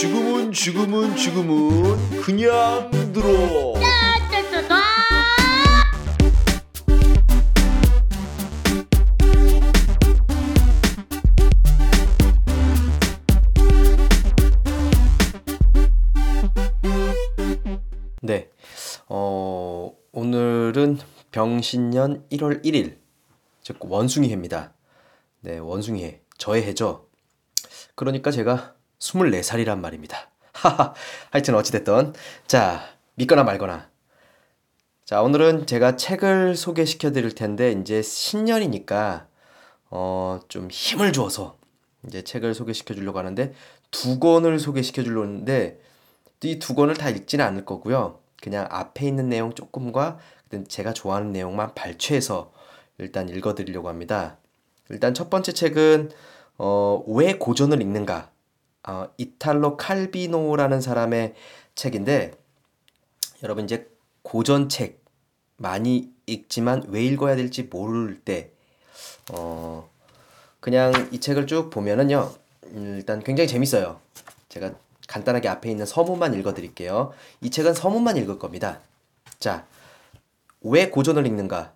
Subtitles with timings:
[0.00, 3.74] 지금은 지금은 지금은 그냥 들어.
[18.22, 18.50] 네,
[19.08, 21.00] 어, 오늘은
[21.32, 22.98] 병신년 1월 1일,
[23.62, 24.72] 즉 원숭이 해입니다.
[25.40, 27.08] 네, 원숭이 해, 저의 해죠.
[27.96, 30.30] 그러니까 제가 24살이란 말입니다.
[30.52, 30.94] 하하,
[31.30, 32.14] 하여튼 어찌됐든.
[32.46, 32.82] 자,
[33.14, 33.88] 믿거나 말거나.
[35.04, 39.26] 자, 오늘은 제가 책을 소개시켜 드릴 텐데, 이제 신년이니까,
[39.90, 41.56] 어, 좀 힘을 주어서,
[42.06, 43.54] 이제 책을 소개시켜 주려고 하는데,
[43.90, 45.80] 두 권을 소개시켜 주려고 하는데,
[46.42, 48.20] 이 두 권을 다 읽지는 않을 거고요.
[48.42, 50.18] 그냥 앞에 있는 내용 조금과
[50.68, 52.52] 제가 좋아하는 내용만 발췌해서
[52.98, 54.38] 일단 읽어 드리려고 합니다.
[54.90, 56.10] 일단 첫 번째 책은,
[56.58, 58.30] 어, 왜 고전을 읽는가?
[58.88, 61.34] 어, 이탈로 칼비노라는 사람의
[61.74, 62.32] 책인데
[63.42, 63.86] 여러분 이제
[64.22, 65.04] 고전 책
[65.58, 68.50] 많이 읽지만 왜 읽어야 될지 모를 때
[69.30, 69.88] 어,
[70.60, 72.32] 그냥 이 책을 쭉 보면은요
[72.72, 74.00] 일단 굉장히 재밌어요.
[74.48, 74.72] 제가
[75.06, 77.12] 간단하게 앞에 있는 서문만 읽어 드릴게요.
[77.42, 78.80] 이 책은 서문만 읽을 겁니다.
[79.38, 79.66] 자,
[80.62, 81.74] 왜 고전을 읽는가?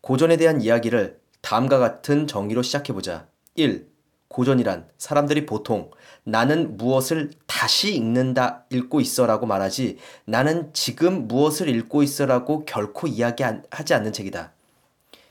[0.00, 3.26] 고전에 대한 이야기를 다음과 같은 정의로 시작해 보자.
[3.54, 3.93] 1.
[4.34, 5.92] 고전이란 사람들이 보통
[6.24, 13.06] 나는 무엇을 다시 읽는다, 읽고 있어 라고 말하지 나는 지금 무엇을 읽고 있어 라고 결코
[13.06, 14.52] 이야기하지 않는 책이다.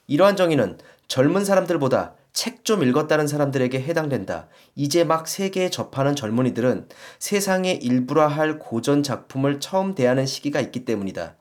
[0.07, 0.77] 이러한 정의는
[1.09, 4.47] 젊은 사람들보다 책 좀 읽었다는 사람들에게 해당된다.
[4.73, 6.87] 이제 막 세계에 접하는 젊은이들은
[7.19, 11.35] 세상의 일부라 할 고전 작품을 처음 대하는 시기가 있기 때문이다.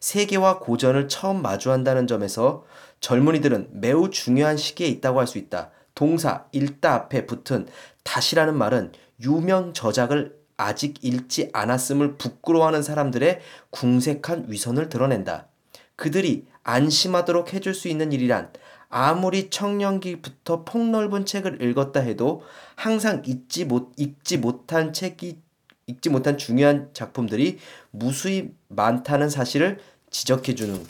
[0.00, 2.64] 세계와 고전을 처음 마주한다는 점에서
[2.98, 5.70] 젊은이들은 매우 중요한 시기에 있다고 할 수 있다.
[5.96, 7.66] 동사 읽다 앞에 붙은
[8.04, 13.40] 다시라는 말은 유명 저작을 아직 읽지 않았음을 부끄러워하는 사람들의
[13.70, 15.48] 궁색한 위선을 드러낸다.
[15.96, 18.52] 그들이 안심하도록 해줄 수 있는 일이란
[18.88, 22.42] 아무리 청년기부터 폭넓은 책을 읽었다 해도
[22.76, 25.40] 항상 읽지 못, 읽지 못한 책이,
[25.86, 27.58] 읽지 못한 중요한 작품들이
[27.90, 29.80] 무수히 많다는 사실을
[30.10, 30.84] 지적해 주는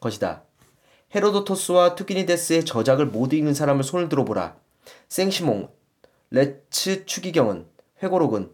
[0.00, 0.42] 것이다.
[1.14, 4.56] 헤로도토스와 투기니데스의 저작을 못 읽는 사람을 손을 들어보라.
[5.08, 5.68] 생시몽,
[6.30, 7.66] 레츠 추기경은,
[8.02, 8.50] 회고록은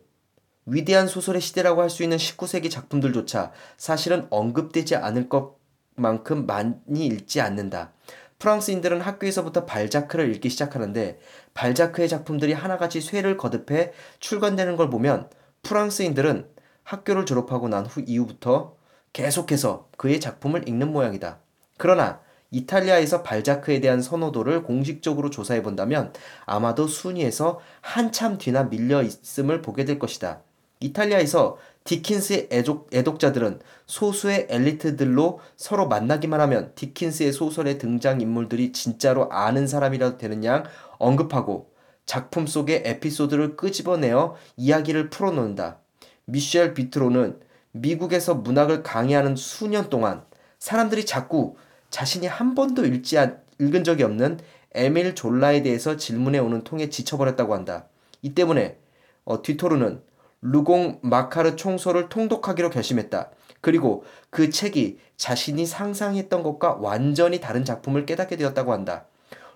[0.67, 7.93] 위대한 소설의 시대라고 할 수 있는 19세기 작품들조차 사실은 언급되지 않을 것만큼 많이 읽지 않는다.
[8.39, 11.19] 프랑스인들은 학교에서부터 발자크를 읽기 시작하는데
[11.55, 15.31] 발자크의 작품들이 하나같이 쇠를 거듭해 출간되는 걸 보면
[15.63, 16.49] 프랑스인들은
[16.85, 18.77] 학교를 졸업하고 난 후 이후부터
[19.13, 21.41] 계속해서 그의 작품을 읽는 모양이다.
[21.79, 22.21] 그러나
[22.51, 26.13] 이탈리아에서 발자크에 대한 선호도를 공식적으로 조사해 본다면
[26.47, 30.41] 아마도 순위에서 한참 뒤나 밀려 있음을 보게 될 것이다.
[30.81, 39.67] 이탈리아에서 디킨스의 애독, 애독자들은 소수의 엘리트들로 서로 만나기만 하면 디킨스의 소설의 등장 인물들이 진짜로 아는
[39.67, 40.65] 사람이라도 되는 양
[40.99, 41.71] 언급하고
[42.07, 45.79] 작품 속의 에피소드를 끄집어내어 이야기를 풀어놓는다.
[46.27, 47.41] 미셸 비트로는
[47.73, 50.25] 미국에서 문학을 강의하는 수년 동안
[50.59, 51.57] 사람들이 자꾸
[51.91, 54.39] 자신이 한 번도 읽지 않, 읽은 적이 없는
[54.73, 57.87] 에밀 졸라에 대해서 질문해 오는 통에 지쳐버렸다고 한다.
[58.23, 58.79] 이 때문에
[59.25, 60.03] 어, 뒤토르는
[60.41, 63.31] 루공 마카르 총소를 통독하기로 결심했다.
[63.61, 69.07] 그리고 그 책이 자신이 상상했던 것과 완전히 다른 작품을 깨닫게 되었다고 한다.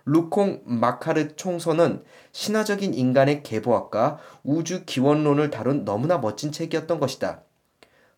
[0.05, 7.43] 루콩 마카르 총서는 신화적인 인간의 계보학과 우주 기원론을 다룬 너무나 멋진 책이었던 것이다.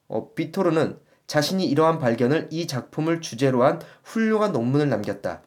[0.08, 5.43] 어, 비토르는 자신이 이러한 발견을 이 작품을 주제로 한 훌륭한 논문을 남겼다.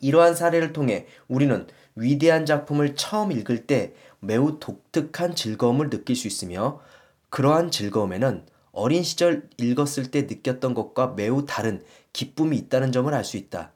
[0.00, 6.80] 이러한 사례를 통해 우리는 위대한 작품을 처음 읽을 때 매우 독특한 즐거움을 느낄 수 있으며
[7.30, 11.82] 그러한 즐거움에는 어린 시절 읽었을 때 느꼈던 것과 매우 다른
[12.12, 13.72] 기쁨이 있다는 점을 알 수 있다.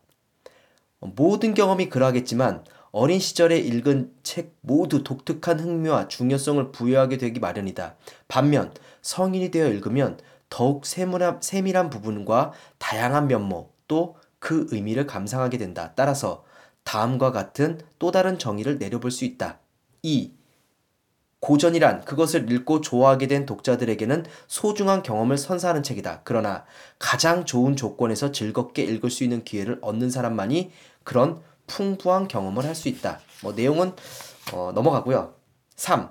[1.01, 7.97] 모든 경험이 그러하겠지만 어린 시절에 읽은 책 모두 독특한 흥미와 중요성을 부여하게 되기 마련이다.
[8.29, 10.19] 반면 성인이 되어 읽으면
[10.51, 15.93] 더욱 세밀한, 세밀한 부분과 다양한 면모 또 그 의미를 감상하게 된다.
[15.95, 16.45] 따라서
[16.83, 19.61] 다음과 같은 또 다른 정의를 내려볼 수 있다.
[20.03, 20.33] 2.
[21.39, 26.23] 고전이란 그것을 읽고 좋아하게 된 독자들에게는 소중한 경험을 선사하는 책이다.
[26.25, 26.65] 그러나
[26.99, 30.73] 가장 좋은 조건에서 즐겁게 읽을 수 있는 기회를 얻는 사람만이
[31.05, 33.21] 그런 풍부한 경험을 할 수 있다.
[33.43, 33.93] 뭐 내용은
[34.53, 35.35] 어, 넘어가고요.
[35.77, 36.11] 3.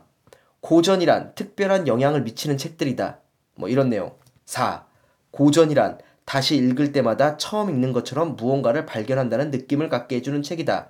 [0.61, 3.19] 고전이란 특별한 영향을 미치는 책들이다.
[3.55, 4.15] 뭐 이런 내용.
[4.49, 4.83] 4.
[5.29, 10.89] 고전이란 다시 읽을 때마다 처음 읽는 것처럼 무언가를 발견한다는 느낌을 갖게 해주는 책이다.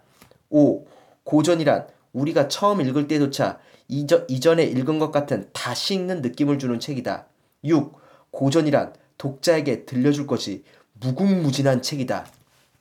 [0.50, 0.85] 5.
[1.25, 3.59] 고전이란 우리가 처음 읽을 때조차
[3.89, 7.25] 이저, 이전에 읽은 것 같은 다시 읽는 느낌을 주는 책이다.
[7.65, 7.97] 6.
[8.31, 10.63] 고전이란 독자에게 들려줄 것이
[10.94, 12.27] 무궁무진한 책이다.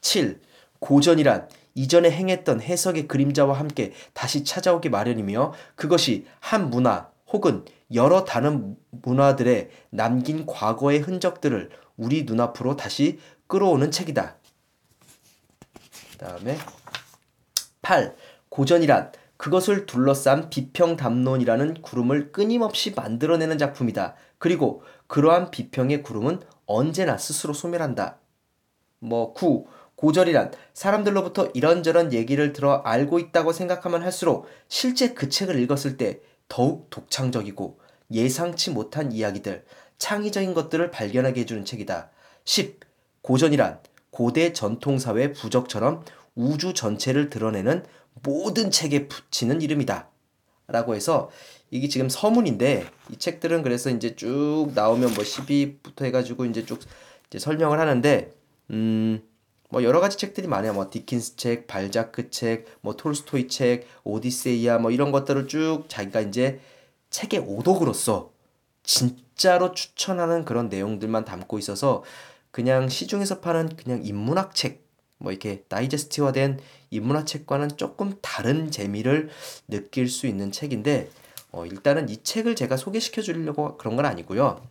[0.00, 0.40] 7.
[0.78, 7.64] 고전이란 이전에 행했던 해석의 그림자와 함께 다시 찾아오기 마련이며 그것이 한 문화 혹은
[7.94, 14.36] 여러 다른 문화들의 남긴 과거의 흔적들을 우리 눈앞으로 다시 끌어오는 책이다.
[16.18, 16.58] 다음에
[17.82, 18.14] 8.
[18.48, 24.16] 고전이란 그것을 둘러싼 비평 담론이라는 구름을 끊임없이 만들어내는 작품이다.
[24.38, 28.18] 그리고 그러한 비평의 구름은 언제나 스스로 소멸한다.
[28.98, 29.66] 뭐 9.
[29.94, 36.88] 고전이란 사람들로부터 이런저런 얘기를 들어 알고 있다고 생각하면 할수록 실제 그 책을 읽었을 때 더욱
[36.90, 37.78] 독창적이고
[38.10, 39.64] 예상치 못한 이야기들,
[39.98, 42.10] 창의적인 것들을 발견하게 해주는 책이다.
[42.44, 42.80] 10.
[43.22, 43.80] 고전이란
[44.10, 46.04] 고대 전통사회 부적처럼
[46.34, 47.84] 우주 전체를 드러내는
[48.22, 50.08] 모든 책에 붙이는 이름이다.
[50.68, 51.30] 라고 해서
[51.70, 56.78] 이게 지금 서문인데 이 책들은 그래서 이제 쭉 나오면 뭐 12부터 해가지고 이제 쭉
[57.28, 58.32] 이제 설명을 하는데
[58.70, 59.22] 음.
[59.70, 60.72] 뭐 여러 가지 책들이 많아요.
[60.72, 66.60] 뭐 디킨스 책, 발자크 책, 뭐 톨스토이 책, 오디세이아 뭐 이런 것들을 쭉 자기가 이제
[67.10, 68.32] 책의 오독으로서
[68.82, 72.02] 진짜로 추천하는 그런 내용들만 담고 있어서
[72.50, 74.86] 그냥 시중에서 파는 그냥 인문학 책,
[75.18, 76.60] 뭐 이렇게 다이제스트화된
[76.90, 79.28] 인문학 책과는 조금 다른 재미를
[79.68, 81.10] 느낄 수 있는 책인데
[81.50, 84.62] 어, 일단은 이 책을 제가 소개시켜 주려고 그런 건 아니고요.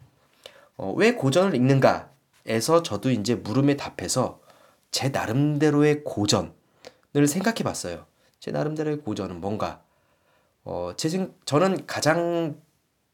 [0.77, 4.39] 어, 왜 고전을 읽는가에서 저도 이제 물음에 답해서
[4.91, 8.05] 제 나름대로의 고전을 생각해 봤어요.
[8.39, 9.83] 제 나름대로의 고전은 뭔가
[10.63, 12.61] 어, 제 생, 저는 가장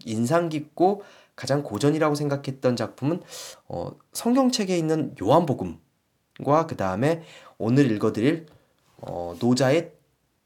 [0.06, 1.04] 인상 깊고
[1.36, 3.22] 가장 고전이라고 생각했던 작품은
[3.68, 7.24] 어, 성경책에 있는 요한복음과 그 다음에
[7.58, 8.46] 오늘 읽어드릴
[8.98, 9.92] 어, 노자의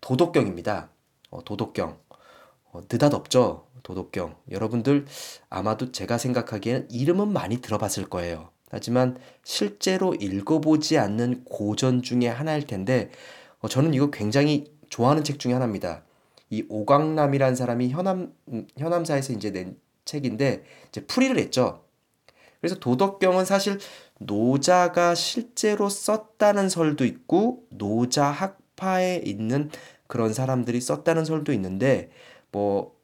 [0.02, 0.90] 도덕경입니다.
[1.30, 2.00] 어, 도덕경
[2.72, 5.06] 어, 느닷없죠 도덕경 여러분들
[5.50, 8.50] 아마도 제가 생각하기에는 이름은 많이 들어봤을 거예요.
[8.70, 13.10] 하지만 실제로 읽어보지 않는 고전 중에 하나일 텐데
[13.60, 16.04] 어, 저는 이거 굉장히 좋아하는 책 중에 하나입니다.
[16.50, 18.34] 이 오광남이라는 사람이 현암
[18.78, 21.84] 현암사에서 이제 낸 책인데 이제 풀이를 했죠.
[22.62, 23.80] 그래서 도덕경은 사실
[24.20, 29.70] 노자가 실제로 썼다는 설도 있고 노자 학파에 있는
[30.08, 32.10] 그런 사람들이 썼다는 설도 있는데
[32.52, 32.96] 뭐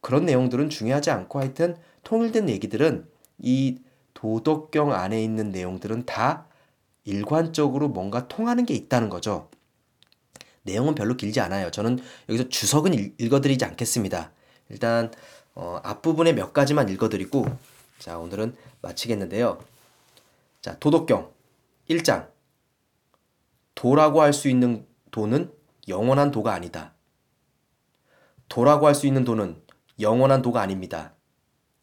[0.00, 3.06] 그런 내용들은 중요하지 않고 하여튼 통일된 얘기들은
[3.38, 3.78] 이
[4.22, 6.46] 도덕경 안에 있는 내용들은 다
[7.02, 9.50] 일관적으로 뭔가 통하는 게 있다는 거죠.
[10.62, 11.72] 내용은 별로 길지 않아요.
[11.72, 11.98] 저는
[12.28, 14.30] 여기서 주석은 읽, 어드리지 않겠습니다.
[14.68, 15.10] 일단
[15.56, 17.46] 어, 앞부분에 몇 가지만 읽어드리고
[17.98, 19.58] 자 오늘은 마치겠는데요.
[20.60, 21.28] 자 도덕경
[21.90, 22.28] 1장
[23.74, 25.52] 도라고 할 수 있는 도는
[25.88, 26.94] 영원한 도가 아니다.
[28.48, 29.60] 도라고 할 수 있는 도는
[29.98, 31.12] 영원한 도가 아닙니다.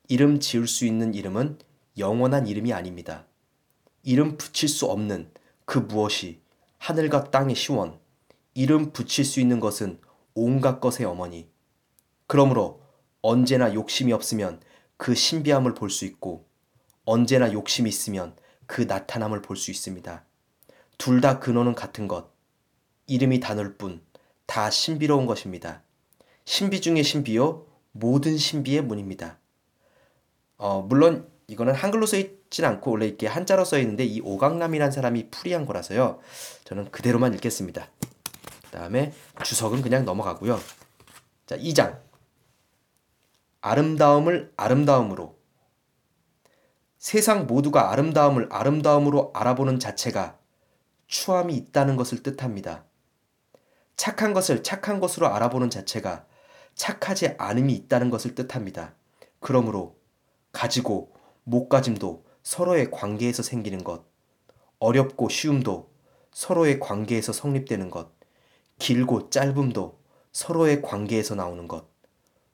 [0.08, 1.60] 이름 지을 수 있는 이름은
[1.98, 3.26] 영원한 이름이 아닙니다.
[4.04, 5.32] 이름 붙일 수 없는
[5.66, 6.42] 그 무엇이
[6.78, 8.00] 하늘과 땅의 시원,
[8.54, 10.00] 이름 붙일 수 있는 것은
[10.34, 11.50] 온갖 것의 어머니.
[12.28, 12.82] 그러므로
[13.22, 14.62] 언제나 욕심이 없으면
[14.98, 16.48] 그 신비함을 볼 수 있고
[17.06, 20.24] 언제나 욕심이 있으면 그 나타남을 볼 수 있습니다.
[20.98, 22.32] 둘 다 근원은 같은 것.
[23.08, 25.84] 이름이 다를 뿐다 신비로운 것입니다.
[26.46, 29.40] 신비 중의 신비요 모든 신비의 문입니다.
[30.58, 35.32] 어, 물론 이거는 한글로 써 있진 않고 원래 이렇게 한자로 써 있는데 이 오강남이라는 사람이
[35.32, 36.20] 풀이한 거라서요.
[36.64, 37.88] 저는 그대로만 읽겠습니다.
[38.70, 39.12] 다음에
[39.44, 40.60] 주석은 그냥 넘어가고요.
[41.48, 42.00] 자, 2장.
[43.62, 45.40] 아름다움을 아름다움으로
[47.00, 50.38] 세상 모두가 아름다움을 아름다움으로 알아보는 자체가
[51.08, 52.86] 추함이 있다는 것을 뜻합니다.
[53.96, 56.28] 착한 것을 착한 것으로 알아보는 자체가
[56.76, 58.94] 착하지 않음이 있다는 것을 뜻합니다.
[59.40, 59.98] 그러므로
[60.52, 61.19] 가지고
[61.50, 64.06] 못가짐도 서로의 관계에서 생기는 것,
[64.78, 65.90] 어렵고 쉬움도
[66.32, 68.12] 서로의 관계에서 성립되는 것,
[68.78, 69.98] 길고 짧음도
[70.32, 71.88] 서로의 관계에서 나오는 것,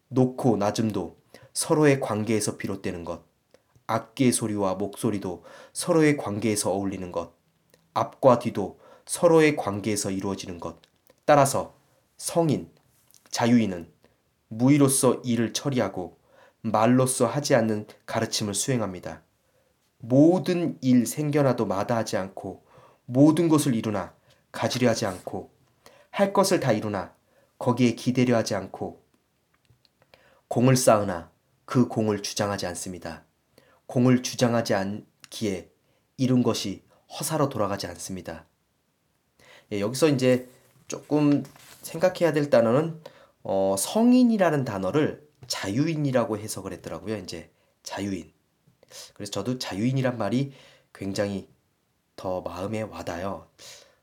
[0.07, 1.17] 높고 낮음도
[1.53, 3.23] 서로의 관계에서 비롯되는 것,
[3.87, 7.33] 악기의 소리와 목소리도 서로의 관계에서 어울리는 것,
[7.93, 10.77] 앞과 뒤도 서로의 관계에서 이루어지는 것.
[11.25, 11.75] 따라서
[12.17, 12.71] 성인,
[13.29, 13.91] 자유인은
[14.47, 16.17] 무의로서 일을 처리하고
[16.65, 19.21] 말로써 하지 않는 가르침을 수행합니다.
[19.99, 22.65] 모든 일 생겨나도 마다하지 않고
[23.05, 24.15] 모든 것을 이루나
[24.51, 25.51] 가지려 하지 않고
[26.09, 27.13] 할 것을 다 이루나
[27.59, 29.03] 거기에 기대려 하지 않고
[30.47, 31.29] 공을 쌓으나
[31.65, 33.23] 그 공을 주장하지 않습니다.
[33.85, 35.69] 공을 주장하지 않기에
[36.17, 36.83] 이룬 것이
[37.19, 38.45] 허사로 돌아가지 않습니다.
[39.71, 40.49] 예, 여기서 이제
[40.87, 41.43] 조금
[41.83, 43.01] 생각해야 될 단어는
[43.43, 47.17] 어, 성인이라는 단어를 자유인이라고 해석을 했더라고요.
[47.17, 47.49] 이제
[47.83, 48.31] 자유인.
[49.13, 50.53] 그래서 저도 자유인이란 말이
[50.93, 51.49] 굉장히
[52.15, 53.47] 더 마음에 와닿아요.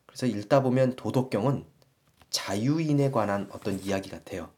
[0.07, 1.65] 그래서 읽다 보면 도덕경은
[2.31, 4.51] 자유인에 관한 어떤 이야기 같아요.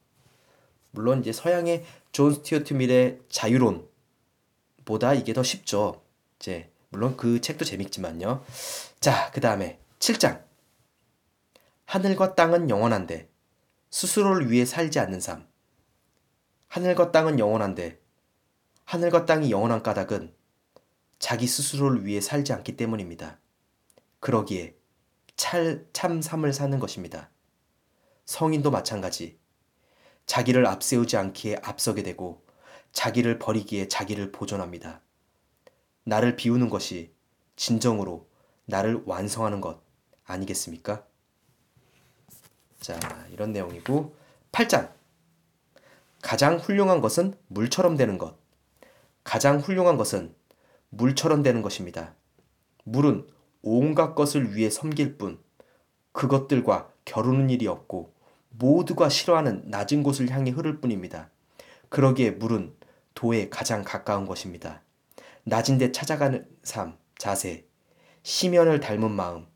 [0.90, 6.02] 물론 이제 서양의 존 스튜어트 밀의 자유론보다 이게 더 쉽죠.
[6.38, 8.44] 이제 물론 그 책도 재밌지만요.
[9.00, 10.42] 자, 그 다음에 7장.
[11.86, 13.28] 하늘과 땅은 영원한데
[13.90, 15.46] 스스로를 위해 살지 않는 삶.
[16.74, 18.00] 하늘과 땅은 영원한데
[18.84, 20.34] 하늘과 땅이 영원한 까닭은
[21.20, 23.38] 자기 스스로를 위해 살지 않기 때문입니다.
[24.18, 24.74] 그러기에
[25.36, 27.30] 찰, 참 삶을 사는 것입니다.
[28.24, 29.38] 성인도 마찬가지.
[30.26, 32.44] 자기를 앞세우지 않기에 앞서게 되고
[32.90, 35.00] 자기를 버리기에 자기를 보존합니다.
[36.02, 37.14] 나를 비우는 것이
[37.54, 38.28] 진정으로
[38.64, 39.80] 나를 완성하는 것
[40.24, 41.06] 아니겠습니까?
[42.80, 42.98] 자,
[43.30, 44.16] 이런 내용이고
[44.50, 45.03] 8장.
[46.24, 48.38] 가장 훌륭한 것은 물처럼 되는 것.
[49.24, 50.34] 가장 훌륭한 것은
[50.88, 52.14] 물처럼 되는 것입니다.
[52.84, 53.28] 물은
[53.60, 55.38] 온갖 것을 위해 섬길 뿐
[56.12, 58.14] 그것들과 겨루는 일이 없고
[58.48, 61.28] 모두가 싫어하는 낮은 곳을 향해 흐를 뿐입니다.
[61.90, 62.74] 그러기에 물은
[63.12, 64.80] 도에 가장 가까운 것입니다.
[65.42, 67.66] 낮은 데 찾아가는 삶, 자세,
[68.22, 69.46] 시면을 닮은 마음,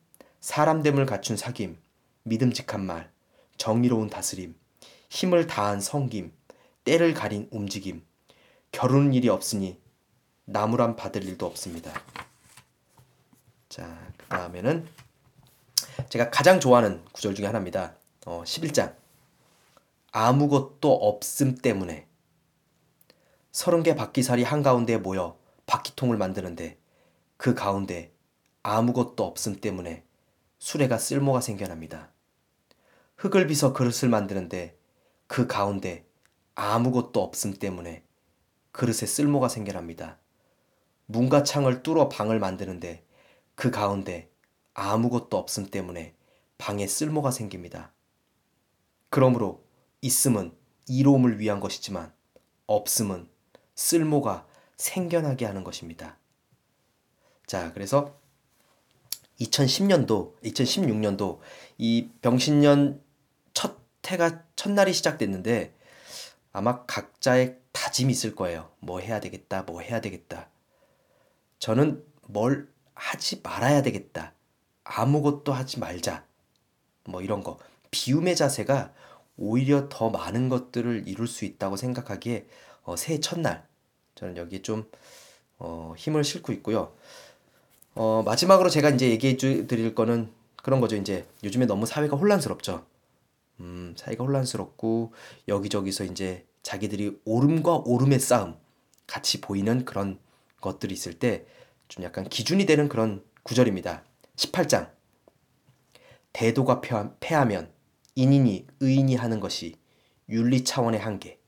[0.41, 1.77] 사람됨을 갖춘 사귐,
[2.25, 3.11] 믿음직한 말,
[3.57, 4.55] 정의로운 다스림,
[5.09, 6.37] 힘을 다한 성김,
[6.89, 8.03] 때를 가린 움직임,
[8.73, 9.79] 겨루는 일이 없으니
[10.47, 11.93] 나무란 받을 일도 없습니다.
[13.69, 14.89] 자, 그 다음에는
[16.09, 17.95] 제가 가장 좋아하는 구절 중에 하나입니다.
[18.25, 18.95] 어, 11장.
[20.13, 22.07] 아무것도 없음 때문에
[23.53, 26.79] 서른 개 바퀴살이 한가운데 모여 바퀴통을 만드는데
[27.37, 28.15] 그 가운데
[28.63, 30.05] 아무것도 없음 때문에
[30.59, 32.09] 수레가 쓸모가 생겨납니다.
[33.17, 34.79] 흙을 빚어 그릇을 만드는데
[35.27, 36.08] 그 가운데
[36.61, 38.03] 아무것도 없음 때문에
[38.73, 40.19] 그릇에 쓸모가 생겨납니다.
[41.07, 43.05] 문과 창을 뚫어 방을 만드는데
[43.55, 44.29] 그 가운데
[44.75, 46.17] 아무것도 없음 때문에
[46.59, 47.93] 방에 쓸모가 생깁니다.
[49.09, 49.63] 그러므로
[50.01, 50.53] 있음은
[50.89, 52.13] 이로움을 위한 것이지만
[52.67, 53.29] 없음은
[53.77, 54.45] 쓸모가
[54.77, 56.19] 생겨나게 하는 것입니다.
[57.47, 58.19] 자, 그래서
[59.41, 61.39] 2010년도, 2016년도
[61.79, 63.01] 이 병신년
[63.55, 65.78] 첫 해가 첫날이 시작됐는데
[66.59, 68.69] 아마 각자의 다짐이 있을 거예요.
[68.81, 70.49] 뭐 해야 되겠다, 뭐 해야 되겠다.
[71.61, 74.33] 저는 뭘 하지 말아야 되겠다.
[74.83, 76.25] 아무것도 하지 말자.
[77.05, 77.61] 뭐 이런 거.
[77.93, 78.93] 비움의 자세가
[79.37, 82.49] 오히려 더 많은 것들을 이룰 수 있다고 생각하기에
[82.83, 83.65] 어, 새해 첫날
[84.17, 84.91] 저는 여기에 좀
[85.61, 86.93] 어, 힘을 싣고 있고요.
[87.95, 90.97] 어, 마지막으로 제가 이제 얘기해 드릴 거는 그런 거죠.
[90.97, 92.85] 이제 요즘에 너무 사회가 혼란스럽죠.
[93.61, 95.13] 음, 사회가 혼란스럽고
[95.47, 98.57] 여기저기서 이제 자기들이 옳음과 옳음의 싸움
[99.07, 100.19] 같이 보이는 그런
[100.61, 101.47] 것들이 있을 때
[101.89, 104.05] 좀 약간 기준이 되는 그런 구절입니다.
[104.37, 104.91] 18장.
[106.33, 106.81] 대도가
[107.19, 107.73] 패하면
[108.15, 109.75] 인인이 의인이 하는 것이
[110.29, 111.39] 윤리 차원의 한계.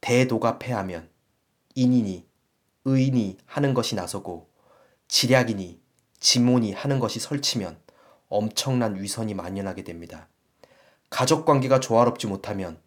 [0.00, 1.08] 대도가 패하면
[1.74, 2.26] 인인이
[2.84, 4.50] 의인이 하는 것이 나서고
[5.06, 5.80] 지략이니
[6.18, 7.78] 지몬이 하는 것이 설치면
[8.28, 10.28] 엄청난 위선이 만연하게 됩니다.
[11.10, 12.80] 가족 관계가 조화롭지 못하면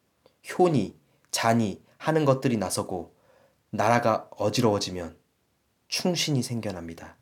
[0.49, 0.97] 효니,
[1.35, 3.13] 잔이 하는 것들이 나서고
[3.69, 5.17] 나라가 어지러워지면
[5.89, 7.17] 충신이 생겨납니다.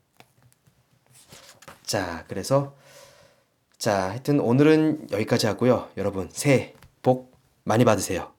[1.82, 2.76] 자, 그래서
[3.76, 5.90] 자, 하여튼 오늘은 여기까지 하고요.
[5.96, 8.32] 여러분, 새해 복 많이 받으세요.